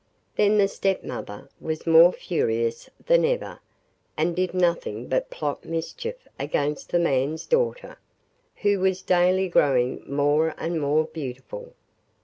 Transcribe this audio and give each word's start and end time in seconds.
Then 0.35 0.57
the 0.57 0.67
stepmother 0.67 1.47
was 1.59 1.85
more 1.85 2.11
furious 2.11 2.89
than 3.05 3.23
ever, 3.23 3.59
and 4.17 4.35
did 4.35 4.51
nothing 4.51 5.07
but 5.07 5.29
plot 5.29 5.63
mischief 5.63 6.27
against 6.39 6.89
the 6.91 6.97
man's 6.97 7.45
daughter, 7.45 7.99
who 8.63 8.79
was 8.79 9.03
daily 9.03 9.47
growing 9.47 10.01
more 10.11 10.55
and 10.57 10.81
more 10.81 11.05
beautiful. 11.05 11.75